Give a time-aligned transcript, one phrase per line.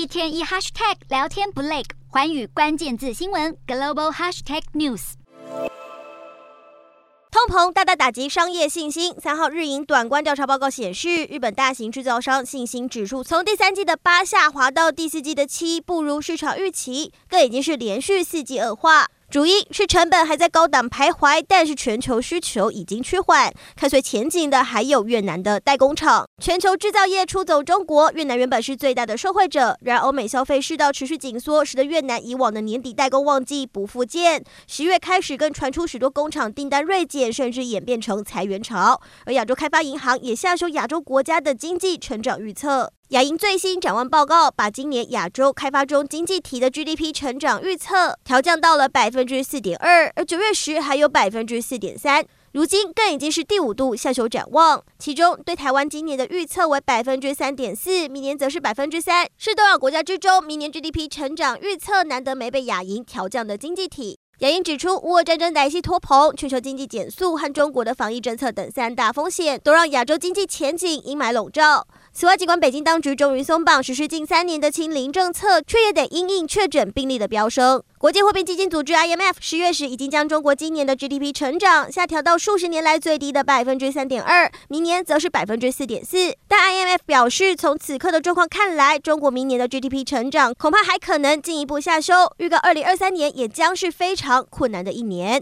[0.00, 5.12] 一天一 hashtag 聊天不累，环宇关键字新闻 global hashtag news。
[7.30, 9.14] 通膨大大打击商业信心。
[9.20, 19.06] 三号日银短观调查报告显示，日本大型制造商信心指数从第三季的八下滑到第四季的七，不如市场预期，更已经是连续四季恶化。
[19.30, 23.54] 主因是成本还在高档徘徊，但是全球需求已经趋缓。
[23.76, 26.28] 看随前景的还有越南的代工厂。
[26.42, 29.78] 全球制造业出走中国，越南原本是最大的受惠者。
[29.82, 34.42] 然而欧美消费世道持续紧缩，使得越南以往的年底代工旺季不复见。
[34.66, 39.00] 十月开始更传出许多工厂订单锐减，甚至演变成裁员潮。
[39.26, 42.92] 而亚洲开发银行也下修亚洲国家的经济成长预测。
[43.10, 54.80] 亚银最新展望报告把今年亚洲开发中经济体的 GDP 成长预测调降到了百分之四点二，而九月时还有百分之四点三，如今更已经是第五度下修展望。
[54.96, 64.20] 其中对台湾今年的预测为百分之三点四，明年则是百分之三，是东亚国家之中明年 GDP 成长预测难得没被亚银调降的经济体。
[64.38, 71.86] 亚银指出，乌俄战争、莱西拖棚、全球经济减速和中国的防疫政策等三大风险，都让亚洲经济前景阴霾笼罩。
[72.12, 77.82] 此外，尽管北京当局终于松绑实施近三年的清零政策，却也得因应确诊病例的飙升。
[77.98, 86.34] 国际货币基金组织 IMF 十月时已经将中国今年的 GDP 成长下调到数十年来最低的百分之三点二，明年则是百分之四点四。
[86.48, 95.38] 但 IMF 表示，从此刻的状况看来，中国明年的 GDP 成长恐怕还可能进一步下修，预告二零二三年也将是非常困难的一年。